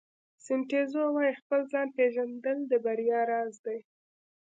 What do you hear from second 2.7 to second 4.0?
د بریا راز دی.